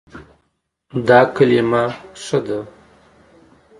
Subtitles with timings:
[1.07, 1.83] دا کلمه
[2.23, 2.59] ښه ده